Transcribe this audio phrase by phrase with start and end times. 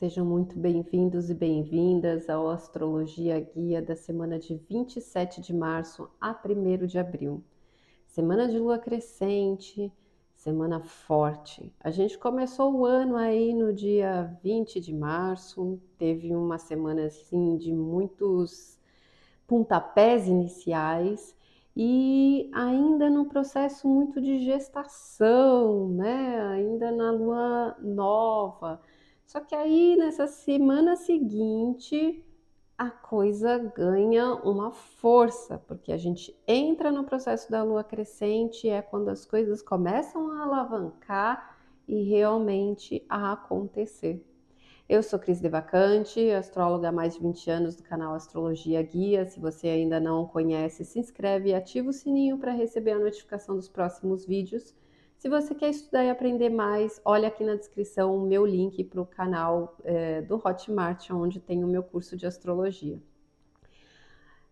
[0.00, 6.30] Sejam muito bem-vindos e bem-vindas ao Astrologia Guia da semana de 27 de março a
[6.30, 7.44] 1 de abril.
[8.06, 9.92] Semana de lua crescente,
[10.34, 11.70] semana forte.
[11.78, 17.58] A gente começou o ano aí no dia 20 de março, teve uma semana assim
[17.58, 18.78] de muitos
[19.46, 21.36] pontapés iniciais
[21.76, 26.40] e ainda num processo muito de gestação, né?
[26.40, 28.80] Ainda na lua nova
[29.30, 32.20] só que aí nessa semana seguinte
[32.76, 38.82] a coisa ganha uma força, porque a gente entra no processo da lua crescente, é
[38.82, 44.20] quando as coisas começam a alavancar e realmente a acontecer.
[44.88, 49.26] Eu sou Cris Devacante, astróloga há mais de 20 anos do canal Astrologia Guia.
[49.26, 53.54] Se você ainda não conhece, se inscreve e ativa o sininho para receber a notificação
[53.54, 54.74] dos próximos vídeos.
[55.20, 59.02] Se você quer estudar e aprender mais, olha aqui na descrição o meu link para
[59.02, 62.98] o canal é, do Hotmart, onde tem o meu curso de astrologia.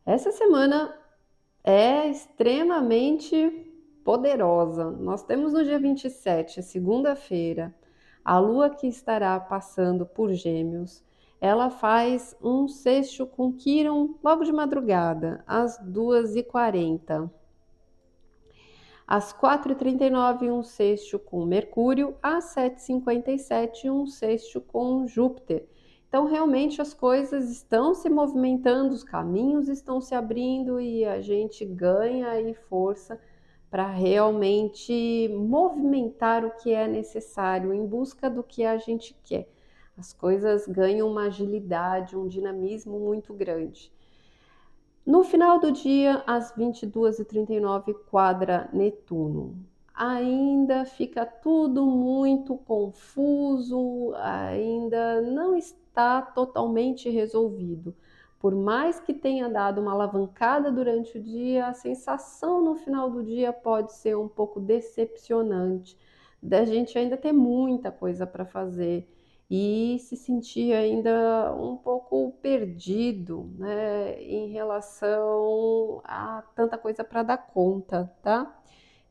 [0.05, 0.95] Essa semana
[1.65, 3.67] é extremamente
[4.05, 4.91] poderosa.
[4.91, 7.75] Nós temos no dia 27, segunda-feira,
[8.23, 11.03] a lua que estará passando por Gêmeos.
[11.41, 17.31] Ela faz um sexto com Quiron logo de madrugada, às 2h40.
[19.11, 25.67] Às 4h39, um sexto com Mercúrio, às 7h57, um sexto com Júpiter.
[26.07, 31.65] Então, realmente, as coisas estão se movimentando, os caminhos estão se abrindo e a gente
[31.65, 33.19] ganha aí força
[33.71, 39.49] para realmente movimentar o que é necessário em busca do que a gente quer.
[39.97, 43.91] As coisas ganham uma agilidade, um dinamismo muito grande.
[45.09, 49.57] No final do dia, às 22h39, quadra Netuno.
[49.95, 57.97] Ainda fica tudo muito confuso, ainda não está totalmente resolvido.
[58.39, 63.25] Por mais que tenha dado uma alavancada durante o dia, a sensação no final do
[63.25, 65.97] dia pode ser um pouco decepcionante,
[66.43, 69.09] da gente ainda ter muita coisa para fazer
[69.51, 77.39] e se sentia ainda um pouco perdido né, em relação a tanta coisa para dar
[77.39, 78.55] conta, tá?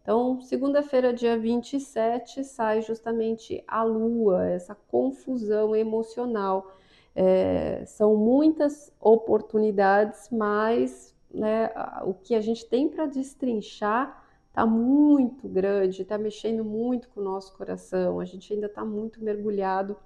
[0.02, 6.72] Então, segunda-feira, dia 27, sai justamente a lua, essa confusão emocional.
[7.14, 11.70] É, são muitas oportunidades, mas né,
[12.06, 17.24] o que a gente tem para destrinchar está muito grande, está mexendo muito com o
[17.24, 19.98] nosso coração, a gente ainda está muito mergulhado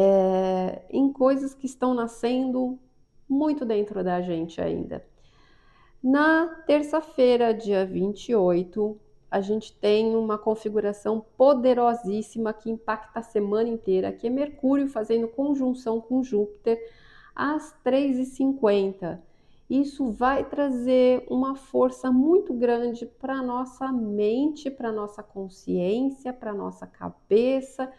[0.00, 2.78] é, em coisas que estão nascendo
[3.28, 5.04] muito dentro da gente ainda.
[6.00, 8.96] Na terça-feira, dia 28,
[9.28, 15.26] a gente tem uma configuração poderosíssima que impacta a semana inteira, que é Mercúrio fazendo
[15.26, 16.78] conjunção com Júpiter
[17.34, 19.18] às 3h50.
[19.68, 26.32] Isso vai trazer uma força muito grande para a nossa mente, para a nossa consciência,
[26.32, 27.92] para a nossa cabeça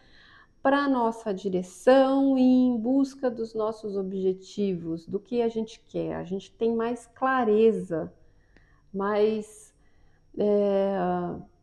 [0.62, 6.16] para a nossa direção e em busca dos nossos objetivos, do que a gente quer.
[6.16, 8.12] A gente tem mais clareza,
[8.92, 9.72] mais
[10.36, 10.98] é,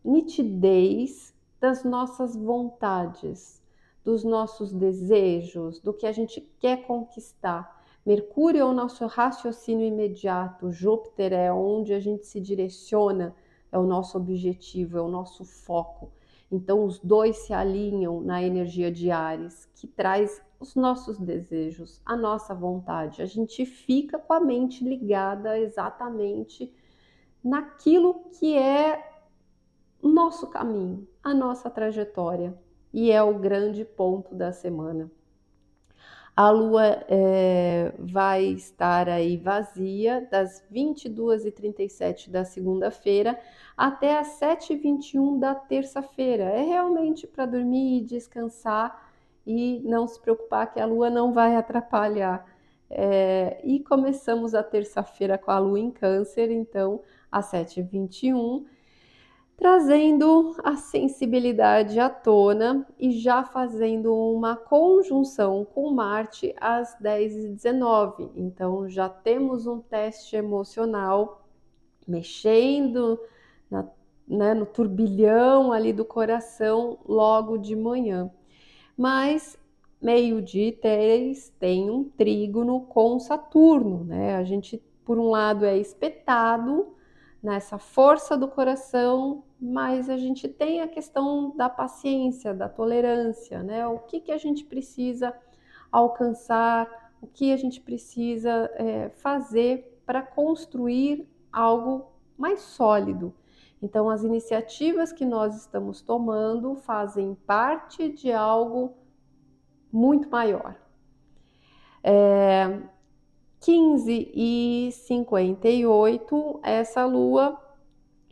[0.03, 3.61] nitidez das nossas vontades,
[4.03, 7.77] dos nossos desejos, do que a gente quer conquistar.
[8.05, 13.35] Mercúrio é o nosso raciocínio imediato, Júpiter é onde a gente se direciona,
[13.71, 16.09] é o nosso objetivo, é o nosso foco.
[16.51, 22.15] Então, os dois se alinham na energia de Ares, que traz os nossos desejos, a
[22.15, 23.21] nossa vontade.
[23.21, 26.73] A gente fica com a mente ligada exatamente
[27.43, 29.21] naquilo que é
[30.01, 32.57] o nosso caminho, a nossa trajetória.
[32.93, 35.11] E é o grande ponto da semana.
[36.37, 43.39] A lua é, vai estar aí vazia das 22h37 da segunda-feira
[43.75, 46.43] até as 7h21 da terça-feira.
[46.43, 49.11] É realmente para dormir e descansar
[49.47, 52.45] e não se preocupar que a lua não vai atrapalhar.
[52.87, 57.01] É, e começamos a terça-feira com a lua em Câncer, então
[57.31, 58.63] às 7h21
[59.57, 68.29] trazendo a sensibilidade à tona e já fazendo uma conjunção com Marte às 10h19.
[68.35, 71.43] Então já temos um teste emocional
[72.07, 73.19] mexendo
[73.69, 73.85] na,
[74.27, 78.31] né, no turbilhão ali do coração logo de manhã.
[78.95, 79.57] Mas
[79.99, 84.35] meio-dia três tem um trígono com Saturno, né?
[84.35, 86.95] A gente, por um lado, é espetado
[87.47, 93.87] nessa força do coração, mas a gente tem a questão da paciência, da tolerância, né?
[93.87, 95.33] O que, que a gente precisa
[95.89, 103.33] alcançar, o que a gente precisa é, fazer para construir algo mais sólido.
[103.81, 108.93] Então, as iniciativas que nós estamos tomando fazem parte de algo
[109.89, 110.75] muito maior.
[112.03, 112.81] É,
[113.59, 117.59] 15 e 58, essa lua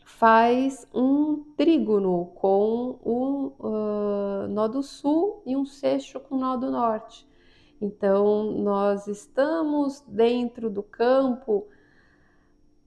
[0.03, 6.55] faz um trígono com um uh, nó do sul e um sexto com o nó
[6.55, 7.27] do norte.
[7.81, 11.67] Então, nós estamos dentro do campo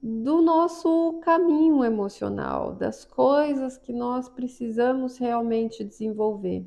[0.01, 6.65] do nosso caminho emocional, das coisas que nós precisamos realmente desenvolver.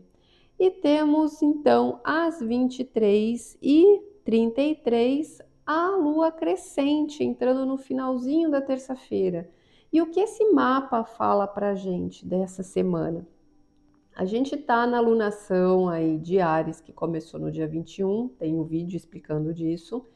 [0.59, 9.51] E temos então às 23 e 33 a lua crescente entrando no finalzinho da terça-feira.
[9.93, 13.27] E o que esse mapa fala para gente dessa semana?
[14.15, 18.65] A gente está na alunação aí de Ares, que começou no dia 21, tem um
[18.65, 20.07] vídeo explicando disso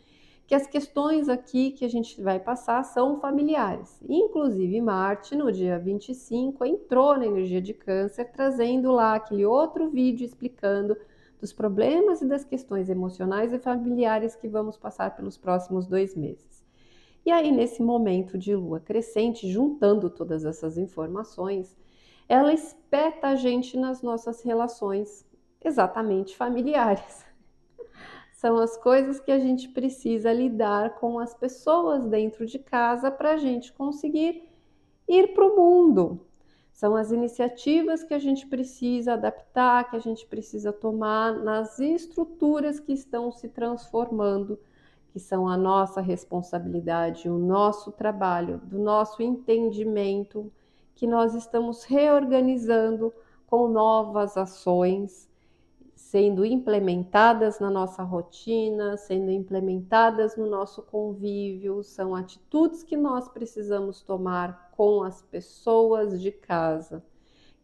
[0.46, 4.00] que as questões aqui que a gente vai passar são familiares.
[4.08, 10.24] Inclusive, Marte, no dia 25, entrou na energia de Câncer, trazendo lá aquele outro vídeo
[10.24, 10.96] explicando
[11.40, 16.64] dos problemas e das questões emocionais e familiares que vamos passar pelos próximos dois meses.
[17.24, 21.76] E aí, nesse momento de lua crescente, juntando todas essas informações,
[22.28, 25.26] ela espeta a gente nas nossas relações
[25.64, 27.24] exatamente familiares
[28.32, 33.32] são as coisas que a gente precisa lidar com as pessoas dentro de casa para
[33.32, 34.48] a gente conseguir
[35.08, 36.25] ir para o mundo.
[36.76, 42.78] São as iniciativas que a gente precisa adaptar, que a gente precisa tomar nas estruturas
[42.78, 44.58] que estão se transformando,
[45.08, 50.52] que são a nossa responsabilidade, o nosso trabalho, do nosso entendimento,
[50.94, 53.10] que nós estamos reorganizando
[53.46, 55.25] com novas ações
[56.06, 64.02] sendo implementadas na nossa rotina, sendo implementadas no nosso convívio, são atitudes que nós precisamos
[64.02, 67.04] tomar com as pessoas de casa,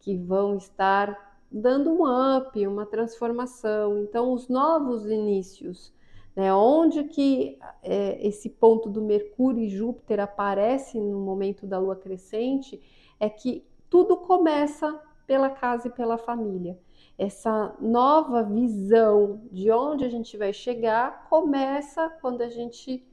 [0.01, 2.03] que vão estar dando um
[2.37, 3.99] up, uma transformação.
[3.99, 5.95] Então, os novos inícios,
[6.35, 11.95] né, onde que é, esse ponto do Mercúrio e Júpiter aparece no momento da Lua
[11.95, 12.83] crescente,
[13.21, 16.77] é que tudo começa pela casa e pela família
[17.23, 23.07] essa nova visão de onde a gente vai chegar começa quando a gente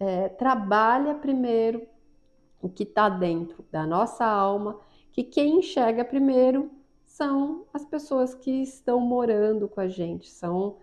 [0.00, 1.86] é, trabalha primeiro
[2.60, 4.80] o que está dentro da nossa alma,
[5.12, 6.68] que quem enxerga primeiro
[7.04, 10.78] são as pessoas que estão morando com a gente, são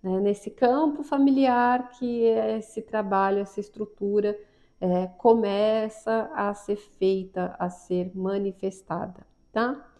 [0.00, 4.38] né, nesse campo familiar que esse trabalho, essa estrutura
[4.80, 9.93] é, começa a ser feita, a ser manifestada, tá?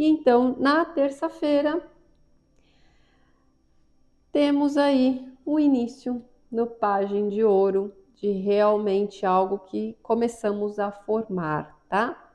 [0.00, 1.86] E então, na terça-feira,
[4.32, 11.78] temos aí o início no Pagem de Ouro de realmente algo que começamos a formar,
[11.86, 12.32] tá?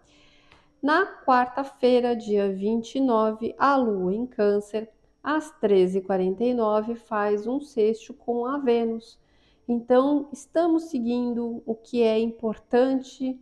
[0.80, 4.88] Na quarta-feira, dia 29, a Lua em Câncer,
[5.24, 9.18] às 13h49, faz um sexto com a Vênus.
[9.68, 13.40] Então, estamos seguindo o que é importante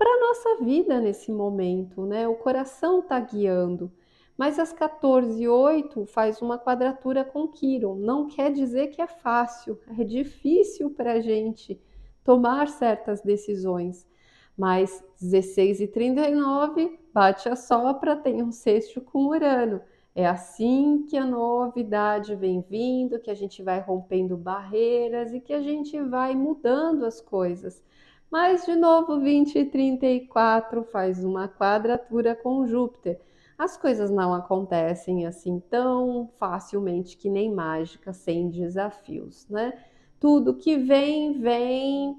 [0.00, 2.26] para a nossa vida nesse momento, né?
[2.26, 3.92] O coração está guiando.
[4.34, 7.96] Mas às 14h08 faz uma quadratura com Quiron.
[7.96, 11.78] Não quer dizer que é fácil, é difícil para a gente
[12.24, 14.08] tomar certas decisões.
[14.56, 19.82] Mas 16h39 bate a sopra, tem um sexto com Urano.
[20.14, 25.52] É assim que a novidade vem vindo, que a gente vai rompendo barreiras e que
[25.52, 27.84] a gente vai mudando as coisas.
[28.30, 33.20] Mas, de novo, 20 e 34 faz uma quadratura com Júpiter.
[33.58, 39.72] As coisas não acontecem assim tão facilmente que nem mágica, sem desafios, né?
[40.18, 42.16] Tudo que vem, vem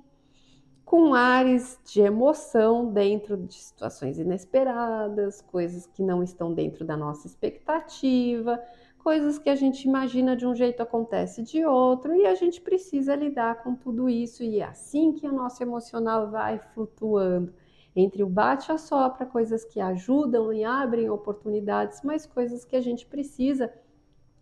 [0.83, 7.25] com ares de emoção dentro de situações inesperadas, coisas que não estão dentro da nossa
[7.25, 8.61] expectativa,
[9.01, 13.15] coisas que a gente imagina de um jeito acontece de outro e a gente precisa
[13.15, 17.53] lidar com tudo isso e é assim que o nosso emocional vai flutuando
[17.95, 22.81] entre o bate a sopra, coisas que ajudam e abrem oportunidades, mas coisas que a
[22.81, 23.73] gente precisa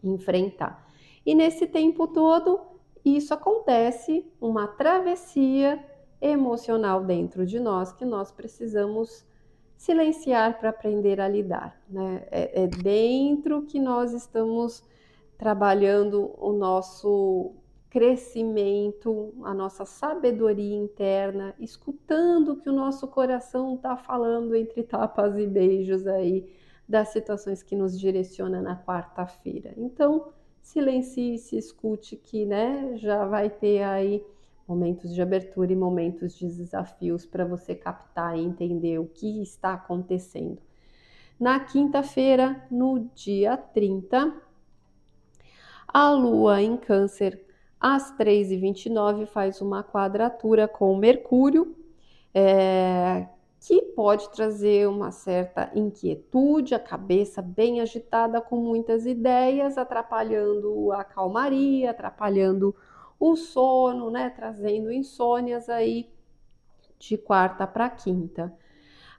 [0.04, 0.88] enfrentar.
[1.26, 2.60] E nesse tempo todo,
[3.04, 5.84] isso acontece uma travessia
[6.22, 9.26] emocional dentro de nós que nós precisamos
[9.80, 11.82] silenciar para aprender a lidar.
[11.90, 12.28] Né?
[12.30, 14.84] É, é, dentro que nós estamos
[15.38, 17.54] trabalhando o nosso
[17.90, 25.38] crescimento, a nossa sabedoria interna, escutando o que o nosso coração está falando entre tapas
[25.38, 26.54] e beijos aí
[26.88, 29.74] das situações que nos direciona na quarta-feira.
[29.78, 30.28] Então,
[30.62, 34.26] silencie, se escute que, né, já vai ter aí
[34.70, 39.74] momentos de abertura e momentos de desafios para você captar e entender o que está
[39.74, 40.62] acontecendo.
[41.40, 44.32] Na quinta-feira, no dia 30,
[45.88, 47.44] a Lua em Câncer,
[47.80, 51.76] às 3h29, faz uma quadratura com Mercúrio,
[52.32, 53.28] é,
[53.60, 61.04] que pode trazer uma certa inquietude, a cabeça bem agitada, com muitas ideias, atrapalhando a
[61.04, 62.76] calmaria, atrapalhando
[63.20, 66.10] o sono, né, trazendo insônias aí
[66.98, 68.54] de quarta para quinta.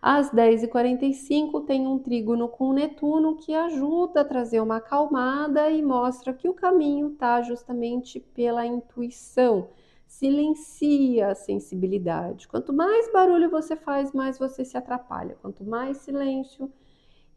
[0.02, 6.32] Às 10h45 tem um trígono com Netuno que ajuda a trazer uma acalmada e mostra
[6.32, 9.68] que o caminho está justamente pela intuição.
[10.06, 12.48] Silencia a sensibilidade.
[12.48, 15.36] Quanto mais barulho você faz, mais você se atrapalha.
[15.42, 16.72] Quanto mais silêncio,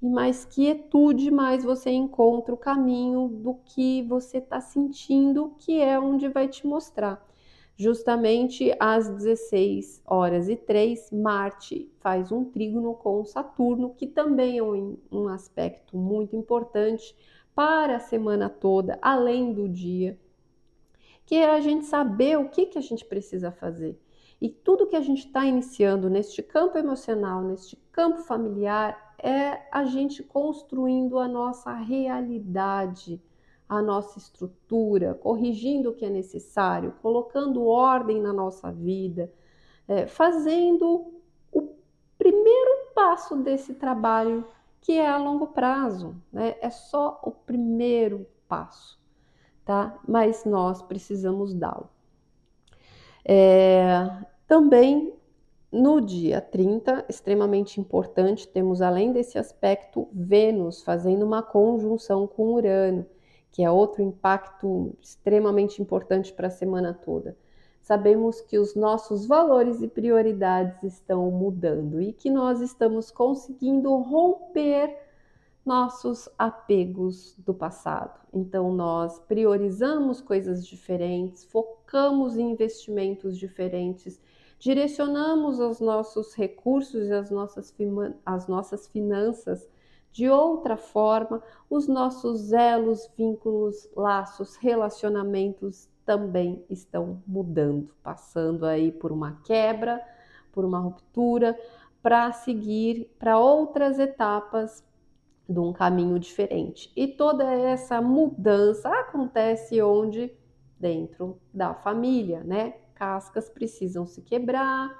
[0.04, 5.98] e mais quietude, mais você encontra o caminho do que você está sentindo, que é
[5.98, 7.26] onde vai te mostrar.
[7.78, 14.64] Justamente às 16 horas e 3, Marte faz um trígono com Saturno, que também é
[14.64, 17.16] um, um aspecto muito importante
[17.56, 20.20] para a semana toda, além do dia,
[21.26, 23.98] que é a gente saber o que, que a gente precisa fazer.
[24.44, 29.86] E tudo que a gente está iniciando neste campo emocional, neste campo familiar, é a
[29.86, 33.24] gente construindo a nossa realidade,
[33.70, 39.32] a nossa estrutura, corrigindo o que é necessário, colocando ordem na nossa vida,
[39.88, 41.14] é, fazendo
[41.50, 41.76] o
[42.18, 44.46] primeiro passo desse trabalho
[44.82, 46.58] que é a longo prazo, né?
[46.60, 49.00] É só o primeiro passo,
[49.64, 49.98] tá?
[50.06, 51.90] Mas nós precisamos dá-lo.
[53.26, 55.14] É, também
[55.72, 63.08] no dia 30, extremamente importante, temos além desse aspecto Vênus fazendo uma conjunção com Urano,
[63.52, 67.36] que é outro impacto extremamente importante para a semana toda.
[67.82, 74.96] Sabemos que os nossos valores e prioridades estão mudando e que nós estamos conseguindo romper
[75.66, 78.20] nossos apegos do passado.
[78.32, 84.22] Então, nós priorizamos coisas diferentes, focamos em investimentos diferentes
[84.64, 87.76] direcionamos os nossos recursos e as nossas,
[88.26, 89.70] as nossas finanças
[90.10, 99.12] de outra forma, os nossos elos, vínculos, laços, relacionamentos também estão mudando, passando aí por
[99.12, 100.02] uma quebra,
[100.54, 101.60] por uma ruptura,
[102.02, 104.82] para seguir para outras etapas
[105.50, 106.90] de um caminho diferente.
[106.96, 110.32] E toda essa mudança acontece onde?
[110.80, 112.76] Dentro da família, né?
[113.04, 114.98] Cascas precisam se quebrar,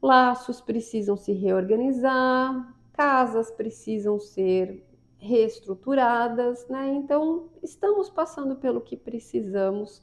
[0.00, 6.86] laços precisam se reorganizar, casas precisam ser reestruturadas, né?
[6.94, 10.00] Então, estamos passando pelo que precisamos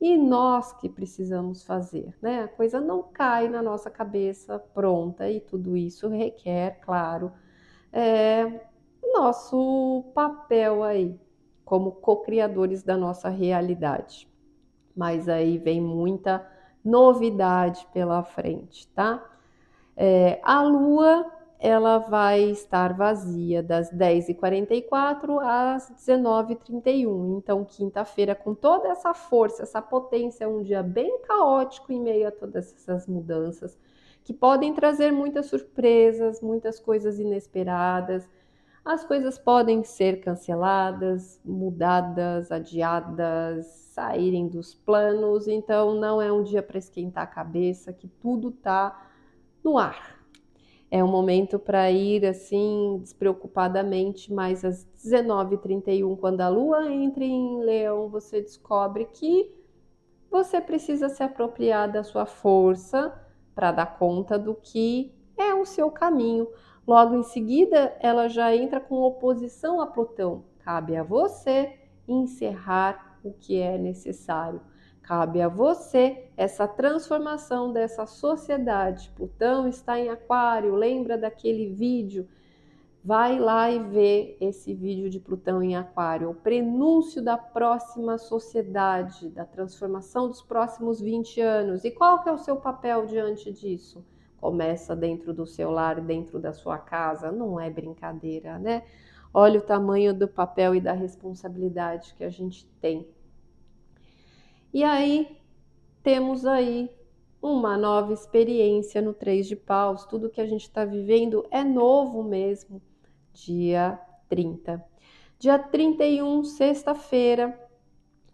[0.00, 2.44] e nós que precisamos fazer, né?
[2.44, 7.32] A coisa não cai na nossa cabeça pronta e tudo isso requer, claro,
[7.92, 8.68] é,
[9.12, 11.18] nosso papel aí
[11.64, 14.31] como co-criadores da nossa realidade
[14.96, 16.46] mas aí vem muita
[16.84, 19.24] novidade pela frente, tá?
[19.96, 21.30] É, a Lua
[21.62, 27.38] ela vai estar vazia das 10h44 às 19h31.
[27.38, 32.32] Então, quinta-feira, com toda essa força, essa potência, um dia bem caótico em meio a
[32.32, 33.78] todas essas mudanças,
[34.24, 38.28] que podem trazer muitas surpresas, muitas coisas inesperadas
[38.84, 46.62] as coisas podem ser canceladas, mudadas, adiadas, saírem dos planos, então não é um dia
[46.62, 49.08] para esquentar a cabeça, que tudo tá
[49.62, 50.20] no ar.
[50.90, 57.60] É um momento para ir assim despreocupadamente, mas às 19h31, quando a lua entra em
[57.60, 59.50] Leão, você descobre que
[60.30, 63.14] você precisa se apropriar da sua força
[63.54, 66.48] para dar conta do que é o seu caminho
[66.86, 70.44] Logo em seguida, ela já entra com oposição a Plutão.
[70.60, 74.60] Cabe a você encerrar o que é necessário.
[75.00, 79.12] Cabe a você essa transformação dessa sociedade.
[79.16, 82.28] Plutão está em Aquário, lembra daquele vídeo?
[83.04, 89.28] Vai lá e vê esse vídeo de Plutão em Aquário, o prenúncio da próxima sociedade,
[89.28, 91.84] da transformação dos próximos 20 anos.
[91.84, 94.04] E qual que é o seu papel diante disso?
[94.42, 98.82] Começa dentro do seu lar, dentro da sua casa, não é brincadeira, né?
[99.32, 103.06] Olha o tamanho do papel e da responsabilidade que a gente tem.
[104.74, 105.38] E aí
[106.02, 106.90] temos aí
[107.40, 110.04] uma nova experiência no Três de Paus.
[110.06, 112.82] Tudo que a gente está vivendo é novo mesmo.
[113.32, 113.96] Dia
[114.28, 114.84] 30.
[115.38, 117.56] Dia 31, sexta-feira,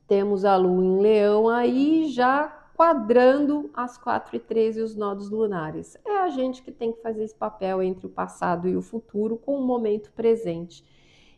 [0.06, 5.98] temos a lua em leão aí já quadrando as 4 e 13 os nodos lunares.
[6.06, 9.36] É a gente que tem que fazer esse papel entre o passado e o futuro
[9.36, 10.84] com o momento presente.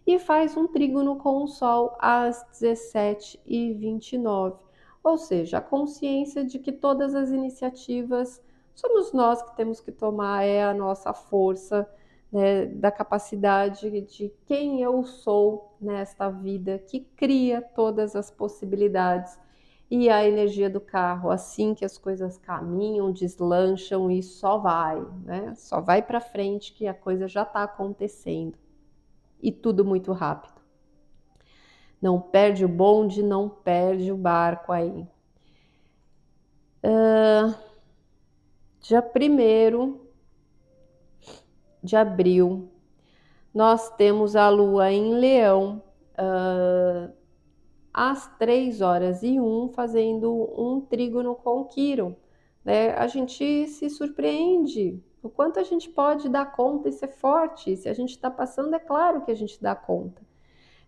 [0.06, 4.70] E faz um trígono com o Sol às 17 e 29
[5.02, 8.40] ou seja, a consciência de que todas as iniciativas
[8.74, 11.88] somos nós que temos que tomar, é a nossa força,
[12.30, 19.38] né, da capacidade de quem eu sou nesta vida, que cria todas as possibilidades.
[19.90, 25.52] E a energia do carro, assim que as coisas caminham, deslancham e só vai, né?
[25.56, 28.56] Só vai para frente que a coisa já está acontecendo.
[29.42, 30.60] E tudo muito rápido.
[32.00, 35.06] Não perde o bonde, não perde o barco aí.
[36.84, 37.52] Uh,
[38.80, 39.98] dia 1
[41.82, 42.70] de abril,
[43.52, 45.82] nós temos a lua em Leão,
[46.14, 47.12] uh,
[47.92, 52.14] às 3 horas e 1, fazendo um trígono com Quiron.
[52.64, 52.90] Né?
[52.94, 57.76] A gente se surpreende o quanto a gente pode dar conta e ser forte.
[57.76, 60.22] Se a gente está passando, é claro que a gente dá conta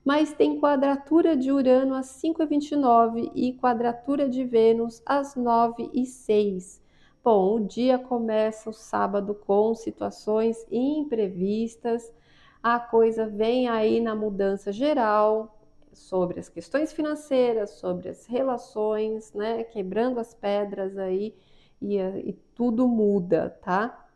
[0.04, 6.80] mas tem quadratura de Urano às 5h29 e quadratura de Vênus às 9h06.
[7.23, 12.12] Bom, o dia começa o sábado com situações imprevistas,
[12.61, 15.56] a coisa vem aí na mudança geral
[15.92, 19.64] sobre as questões financeiras, sobre as relações, né?
[19.64, 21.34] Quebrando as pedras aí
[21.80, 24.08] e, e tudo muda, tá?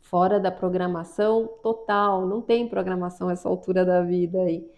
[0.00, 4.68] Fora da programação total, não tem programação essa altura da vida aí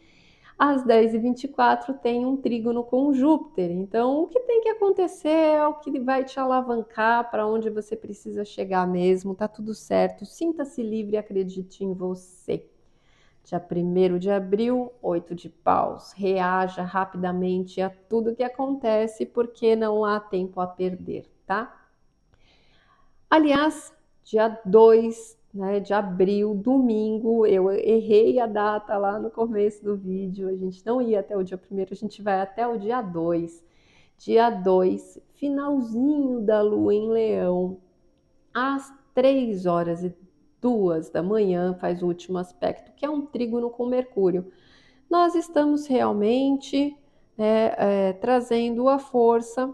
[0.60, 3.70] às 10h24 tem um trígono com Júpiter.
[3.70, 7.96] Então, o que tem que acontecer é o que vai te alavancar para onde você
[7.96, 9.34] precisa chegar mesmo.
[9.34, 10.26] Tá tudo certo.
[10.26, 12.68] Sinta-se livre, acredite em você.
[13.44, 16.12] Dia 1 de abril, 8 de paus.
[16.12, 21.88] Reaja rapidamente a tudo que acontece, porque não há tempo a perder, tá?
[23.28, 27.46] Aliás, dia 2 né, de abril, domingo.
[27.46, 30.48] Eu errei a data lá no começo do vídeo.
[30.48, 33.64] A gente não ia até o dia primeiro, a gente vai até o dia 2.
[34.18, 37.78] Dia 2, finalzinho da lua em Leão,
[38.52, 40.10] às 3 horas e
[40.60, 44.52] 2 da manhã, faz o último aspecto, que é um trígono com Mercúrio.
[45.08, 46.96] Nós estamos realmente
[47.36, 49.72] né, é, trazendo a força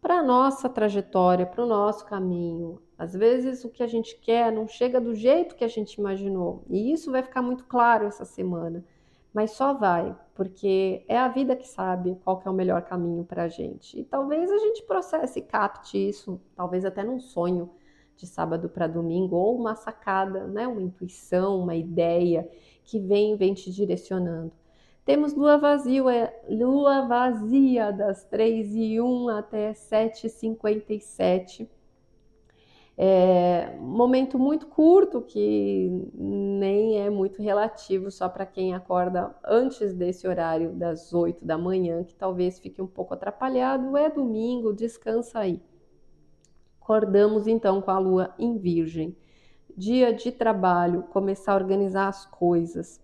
[0.00, 4.52] para a nossa trajetória, para o nosso caminho, às vezes o que a gente quer
[4.52, 6.64] não chega do jeito que a gente imaginou.
[6.68, 8.84] E isso vai ficar muito claro essa semana.
[9.32, 13.24] Mas só vai, porque é a vida que sabe qual que é o melhor caminho
[13.24, 13.98] para a gente.
[13.98, 17.68] E talvez a gente processe e capte isso, talvez até num sonho
[18.16, 20.66] de sábado para domingo, ou uma sacada, né?
[20.66, 22.48] uma intuição, uma ideia
[22.84, 24.52] que vem, vem te direcionando.
[25.04, 31.68] Temos lua vazia, é, lua vazia das 3 e 1 até 7h57
[32.96, 40.28] é, momento muito curto que nem é muito relativo só para quem acorda antes desse
[40.28, 43.96] horário das 8 da manhã, que talvez fique um pouco atrapalhado.
[43.96, 45.60] É domingo, descansa aí.
[46.84, 49.16] Acordamos então com a lua em Virgem.
[49.76, 53.00] Dia de trabalho, começar a organizar as coisas,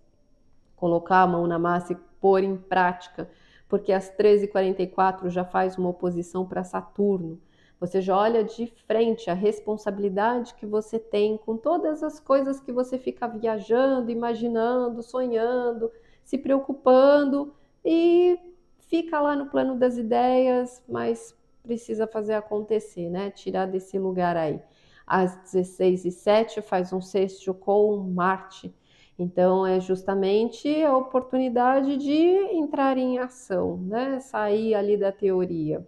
[0.77, 3.29] colocar a mão na massa e pôr em prática,
[3.67, 7.41] porque às 13h44 já faz uma oposição para Saturno
[7.81, 12.71] você já olha de frente a responsabilidade que você tem com todas as coisas que
[12.71, 15.91] você fica viajando, imaginando, sonhando,
[16.23, 18.37] se preocupando e
[18.81, 23.31] fica lá no plano das ideias, mas precisa fazer acontecer, né?
[23.31, 24.59] Tirar desse lugar aí.
[25.05, 28.73] Às 16 e 7 faz um sexto com Marte.
[29.17, 32.15] Então é justamente a oportunidade de
[32.53, 34.19] entrar em ação, né?
[34.19, 35.85] Sair ali da teoria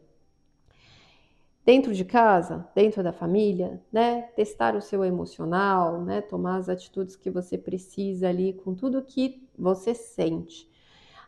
[1.65, 4.23] dentro de casa, dentro da família, né?
[4.36, 6.21] Testar o seu emocional, né?
[6.21, 10.69] Tomar as atitudes que você precisa ali com tudo que você sente.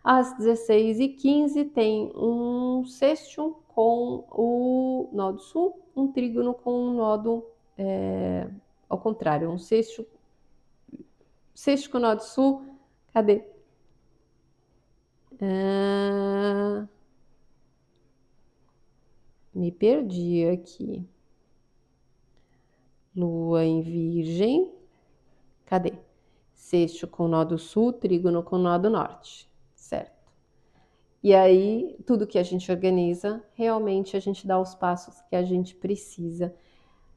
[0.03, 7.43] Às 16h15 tem um sexto com o nó sul, um trígono com um nó
[7.77, 8.49] é,
[8.87, 10.07] ao contrário, um sexto,
[11.53, 12.63] sexto com nó sul,
[13.13, 13.43] cadê?
[15.41, 16.87] Ah,
[19.53, 21.05] me perdi aqui.
[23.13, 24.73] Lua em Virgem.
[25.65, 25.93] Cadê?
[26.53, 29.49] Sexto com nó do sul, trígono com nó do norte?
[31.25, 35.41] E aí, tudo que a gente organiza, realmente a gente dá os passos que a
[35.41, 36.53] gente precisa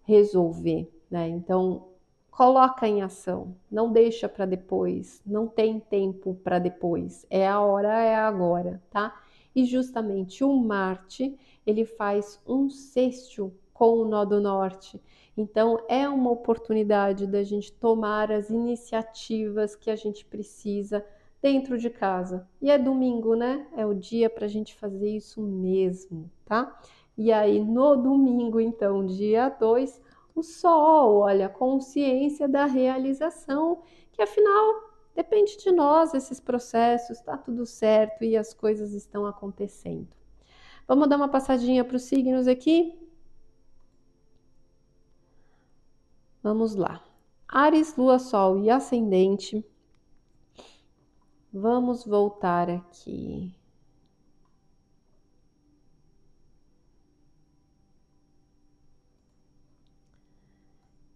[0.03, 1.29] resolver, né?
[1.29, 1.88] Então,
[2.31, 8.03] coloca em ação, não deixa para depois, não tem tempo para depois, é a hora,
[8.03, 9.14] é agora, tá?
[9.55, 14.99] E justamente o Marte, ele faz um sexto com o nó do norte.
[15.37, 21.05] Então, é uma oportunidade da gente tomar as iniciativas que a gente precisa
[21.40, 22.48] dentro de casa.
[22.61, 23.66] E é domingo, né?
[23.77, 26.81] É o dia para a gente fazer isso mesmo, tá?
[27.16, 30.01] E aí, no domingo, então, dia 2,
[30.35, 37.66] o sol, olha, consciência da realização, que afinal depende de nós esses processos, tá tudo
[37.66, 40.09] certo e as coisas estão acontecendo.
[40.87, 42.96] Vamos dar uma passadinha para os signos aqui?
[46.40, 47.03] Vamos lá.
[47.48, 49.64] Ares, Lua, Sol e Ascendente
[51.53, 53.55] Vamos voltar aqui.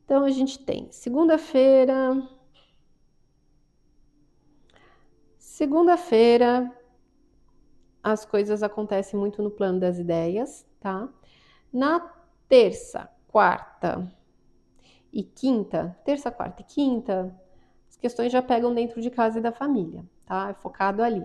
[0.04, 2.26] Então a gente tem segunda-feira.
[5.38, 6.70] Segunda-feira
[8.02, 11.08] as coisas acontecem muito no plano das ideias, tá?
[11.72, 12.00] Na
[12.48, 14.10] terça, quarta
[15.12, 17.38] e quinta, terça, quarta e quinta,
[17.88, 20.50] as questões já pegam dentro de casa e da família tá?
[20.50, 21.24] É focado ali.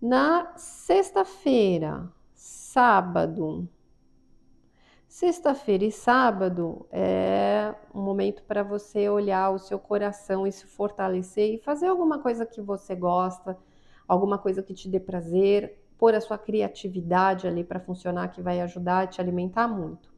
[0.00, 3.68] Na sexta-feira, sábado,
[5.18, 11.54] Sexta-feira e sábado é um momento para você olhar o seu coração e se fortalecer
[11.54, 13.56] e fazer alguma coisa que você gosta,
[14.06, 18.60] alguma coisa que te dê prazer, pôr a sua criatividade ali para funcionar, que vai
[18.60, 20.12] ajudar a te alimentar muito.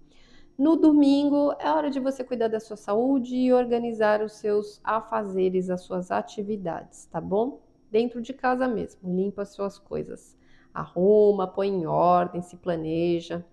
[0.58, 5.70] No domingo é hora de você cuidar da sua saúde e organizar os seus afazeres,
[5.70, 7.60] as suas atividades, tá bom?
[7.90, 9.14] Dentro de casa mesmo.
[9.14, 10.36] Limpa as suas coisas.
[10.72, 13.44] Arruma, põe em ordem, se planeja.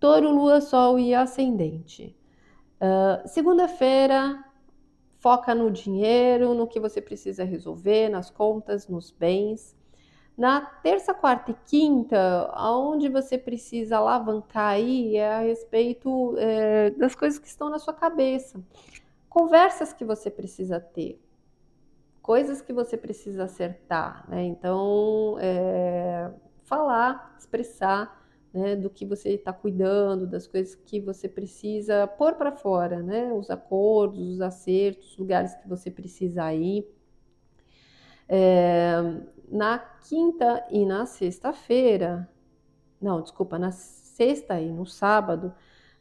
[0.00, 2.16] Touro, Lua, Sol e Ascendente.
[2.80, 4.44] Uh, Segunda-feira,
[5.18, 9.74] foca no dinheiro, no que você precisa resolver, nas contas, nos bens.
[10.36, 17.14] Na terça, quarta e quinta, aonde você precisa alavancar aí é a respeito é, das
[17.14, 18.60] coisas que estão na sua cabeça.
[19.28, 21.23] Conversas que você precisa ter
[22.24, 24.44] coisas que você precisa acertar, né?
[24.44, 26.32] Então, é,
[26.62, 28.18] falar, expressar
[28.50, 33.30] né, do que você está cuidando, das coisas que você precisa pôr para fora, né?
[33.30, 36.88] Os acordos, os acertos, os lugares que você precisa ir.
[38.26, 38.94] É,
[39.46, 42.26] na quinta e na sexta-feira,
[42.98, 45.54] não, desculpa, na sexta e no sábado,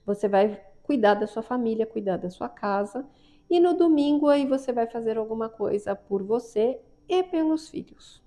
[0.05, 3.05] você vai cuidar da sua família, cuidar da sua casa
[3.49, 8.23] e no domingo aí você vai fazer alguma coisa por você e pelos filhos.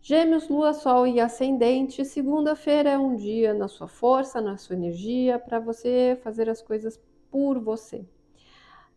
[0.00, 2.04] Gêmeos, Lua, Sol e Ascendente.
[2.04, 7.00] Segunda-feira é um dia na sua força, na sua energia, para você fazer as coisas
[7.30, 8.04] por você.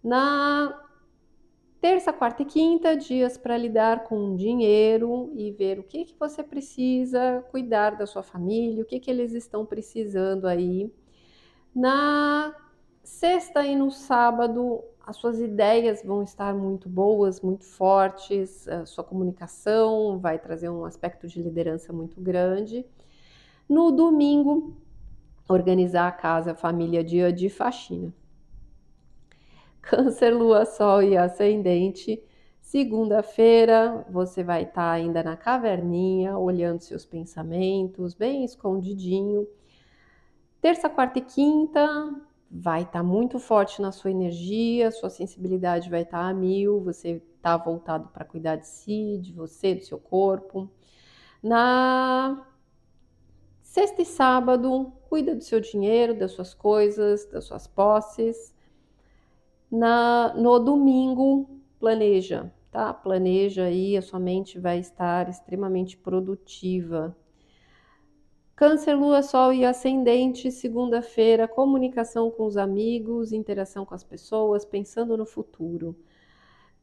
[0.04, 0.84] Na
[1.80, 6.42] terça, quarta e quinta, dias para lidar com dinheiro e ver o que, que você
[6.42, 10.92] precisa, cuidar da sua família, o que, que eles estão precisando aí.
[11.74, 12.56] Na
[13.06, 19.04] sexta e no sábado as suas ideias vão estar muito boas, muito fortes, a sua
[19.04, 22.84] comunicação vai trazer um aspecto de liderança muito grande.
[23.70, 24.76] No domingo,
[25.48, 28.12] organizar a casa, a família, dia de faxina.
[29.80, 32.20] Câncer, lua, sol e ascendente.
[32.60, 39.48] Segunda-feira, você vai estar ainda na caverninha, olhando seus pensamentos, bem escondidinho.
[40.60, 41.86] Terça, quarta e quinta,
[42.58, 46.82] vai estar tá muito forte na sua energia, sua sensibilidade vai estar tá a mil,
[46.82, 50.70] você está voltado para cuidar de si, de você, do seu corpo.
[51.44, 52.48] Na
[53.62, 58.56] sexta e sábado, cuida do seu dinheiro, das suas coisas, das suas posses.
[59.70, 62.94] Na, no domingo, planeja, tá?
[62.94, 67.14] Planeja aí, a sua mente vai estar extremamente produtiva
[68.56, 75.18] Câncer, Lua, Sol e Ascendente, segunda-feira, comunicação com os amigos, interação com as pessoas, pensando
[75.18, 75.94] no futuro.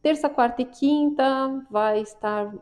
[0.03, 2.55] Terça, quarta e quinta, vai estar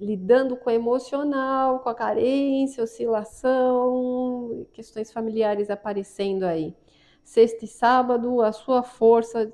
[0.00, 6.74] lidando com o emocional, com a carência, oscilação, questões familiares aparecendo aí.
[7.22, 9.52] Sexta e sábado, a sua força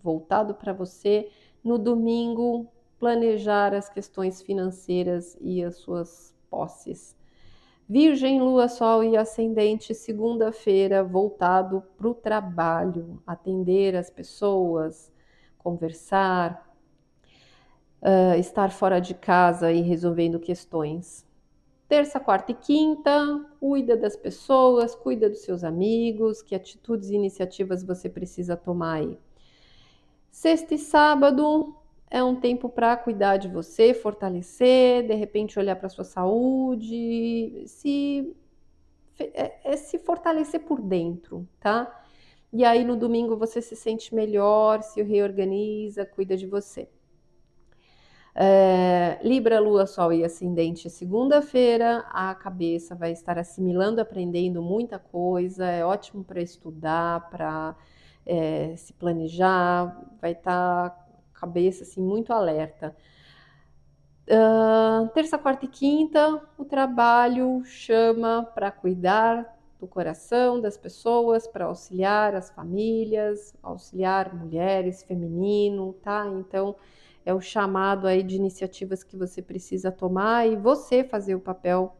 [0.00, 1.28] voltado para você.
[1.62, 2.68] No domingo,
[3.00, 7.16] planejar as questões financeiras e as suas posses.
[7.88, 15.12] Virgem, Lua, Sol e Ascendente, segunda-feira, voltado para o trabalho, atender as pessoas,
[15.58, 16.64] conversar.
[18.02, 21.26] uh, estar fora de casa e resolvendo questões.
[21.88, 27.82] Terça, quarta e quinta, cuida das pessoas, cuida dos seus amigos, que atitudes e iniciativas
[27.84, 29.18] você precisa tomar aí.
[30.30, 31.74] Sexta e sábado
[32.10, 38.34] é um tempo para cuidar de você, fortalecer, de repente olhar para sua saúde, se
[39.18, 42.02] é, é se fortalecer por dentro, tá?
[42.52, 46.88] E aí no domingo você se sente melhor, se reorganiza, cuida de você.
[48.36, 55.66] É, Libra, Lua, Sol e Ascendente, segunda-feira, a cabeça vai estar assimilando, aprendendo muita coisa,
[55.66, 57.76] é ótimo para estudar, para
[58.26, 61.03] é, se planejar, vai estar tá
[61.44, 62.96] cabeça assim muito alerta.
[64.26, 71.66] Uh, terça, quarta e quinta, o trabalho chama para cuidar do coração das pessoas, para
[71.66, 76.26] auxiliar as famílias, auxiliar mulheres, feminino, tá?
[76.26, 76.74] Então
[77.26, 81.94] é o chamado aí de iniciativas que você precisa tomar e você fazer o papel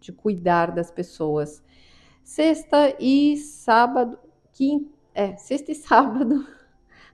[0.00, 1.62] de cuidar das pessoas.
[2.24, 4.18] Sexta e sábado,
[4.52, 6.44] quinta, é, sexta e sábado,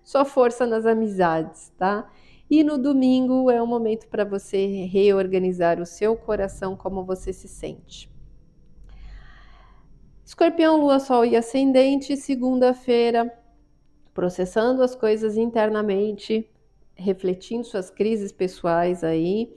[0.05, 2.09] só força nas amizades, tá?
[2.49, 7.49] E no domingo é um momento para você reorganizar o seu coração, como você se
[7.49, 8.13] sente.
[10.25, 13.33] Escorpião, Lua, Sol e Ascendente, segunda-feira,
[14.13, 16.49] processando as coisas internamente,
[16.95, 19.57] refletindo suas crises pessoais aí,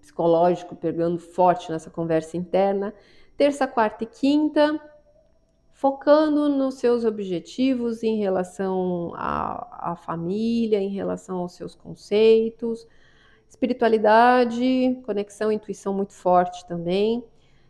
[0.00, 2.94] psicológico pegando forte nessa conversa interna.
[3.36, 4.80] Terça, quarta e quinta,
[5.82, 12.86] focando nos seus objetivos em relação à, família, em relação aos seus conceitos,
[13.48, 17.24] espiritualidade, conexão, intuição muito forte também.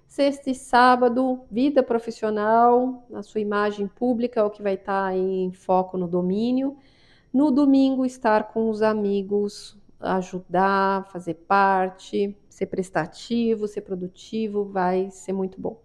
[0.06, 5.50] Sexta e sábado, vida profissional, na sua imagem pública, é o que vai estar em
[5.50, 6.76] foco no domínio.
[7.32, 15.32] No domingo, estar com os amigos, ajudar, fazer parte, ser prestativo, ser produtivo, vai ser
[15.32, 15.80] muito bom.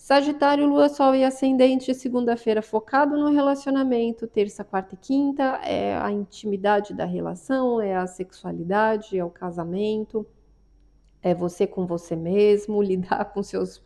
[0.00, 6.10] Sagitário, Lua, Sol e Ascendente, segunda-feira focado no relacionamento, terça, quarta e quinta é a
[6.10, 10.26] intimidade da relação, é a sexualidade, é o casamento,
[11.22, 13.84] é você com você mesmo, lidar com seus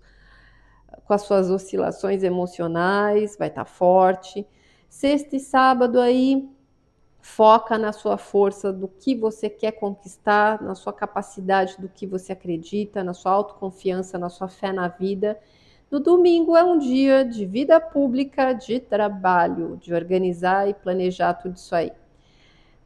[1.05, 4.47] com as suas oscilações emocionais, vai estar tá forte.
[4.89, 6.49] Sexta e sábado aí
[7.21, 12.33] foca na sua força do que você quer conquistar, na sua capacidade do que você
[12.33, 15.37] acredita, na sua autoconfiança, na sua fé na vida
[15.95, 21.55] no domingo é um dia de vida pública, de trabalho, de organizar e planejar tudo
[21.55, 21.93] isso aí.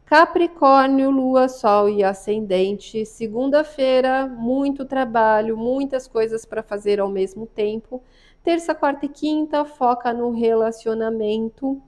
[0.04, 3.06] Capricórnio, Lua, Sol e Ascendente.
[3.06, 8.02] Segunda-feira, muito trabalho, muitas coisas para fazer ao mesmo tempo.
[8.44, 11.80] Terça, quarta e quinta, foca no relacionamento.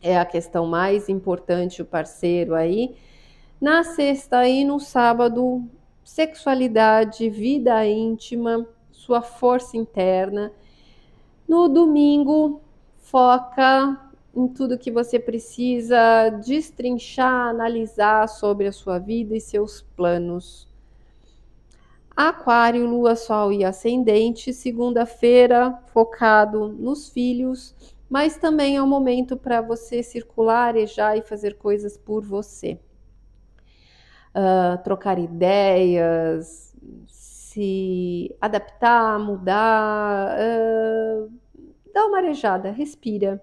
[0.00, 2.94] É a questão mais importante, o parceiro aí.
[3.60, 5.62] Na sexta e no sábado,
[6.02, 8.66] sexualidade, vida íntima
[9.08, 10.52] sua força interna.
[11.48, 12.60] No domingo,
[12.98, 13.98] foca
[14.36, 20.68] em tudo que você precisa destrinchar, analisar sobre a sua vida e seus planos.
[22.14, 27.74] Aquário, Lua, Sol e Ascendente, segunda-feira, focado nos filhos,
[28.10, 32.78] mas também é um momento para você circular, arejar e fazer coisas por você.
[34.34, 36.68] Uh, trocar ideias,
[37.58, 41.32] se adaptar, mudar, uh,
[41.92, 43.42] dá uma arejada, respira.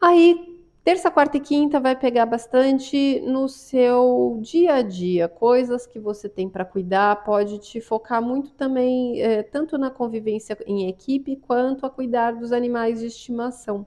[0.00, 6.00] Aí, terça, quarta e quinta vai pegar bastante no seu dia a dia, coisas que
[6.00, 11.36] você tem para cuidar, pode te focar muito também, é, tanto na convivência em equipe,
[11.36, 13.86] quanto a cuidar dos animais de estimação.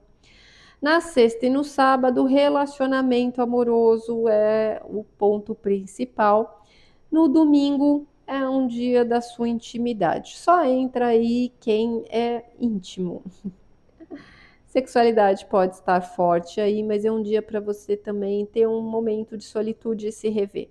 [0.80, 6.64] Na sexta e no sábado, relacionamento amoroso é o ponto principal.
[7.12, 10.38] No domingo, é um dia da sua intimidade.
[10.38, 13.24] Só entra aí quem é íntimo.
[14.66, 19.36] Sexualidade pode estar forte aí, mas é um dia para você também ter um momento
[19.36, 20.70] de solitude e se rever.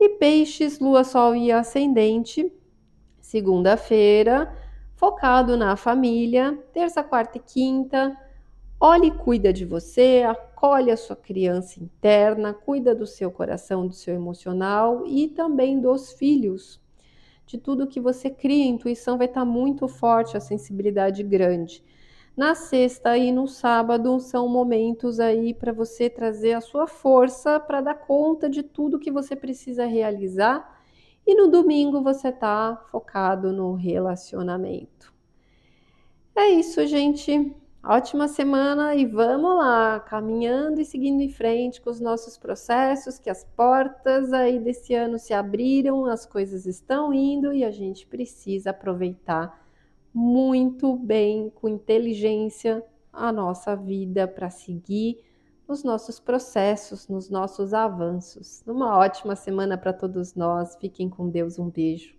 [0.00, 2.52] E peixes, lua, sol e ascendente,
[3.20, 4.52] segunda-feira,
[4.96, 8.18] focado na família, terça, quarta e quinta.
[8.84, 13.94] Olhe e cuida de você, acolhe a sua criança interna, cuida do seu coração, do
[13.94, 16.80] seu emocional e também dos filhos.
[17.46, 21.80] De tudo que você cria, a intuição vai estar muito forte, a sensibilidade grande.
[22.36, 27.80] Na sexta e no sábado são momentos aí para você trazer a sua força para
[27.80, 30.82] dar conta de tudo que você precisa realizar.
[31.24, 35.14] E no domingo você está focado no relacionamento.
[36.34, 37.61] É isso, gente.
[37.84, 43.28] Ótima semana e vamos lá, caminhando e seguindo em frente com os nossos processos, que
[43.28, 48.70] as portas aí desse ano se abriram, as coisas estão indo e a gente precisa
[48.70, 49.60] aproveitar
[50.14, 55.18] muito bem, com inteligência, a nossa vida para seguir
[55.68, 58.62] nos nossos processos, nos nossos avanços.
[58.66, 60.76] Uma ótima semana para todos nós.
[60.76, 61.58] Fiquem com Deus.
[61.58, 62.14] Um beijo.